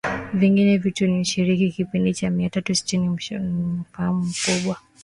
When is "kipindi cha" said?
1.77-2.29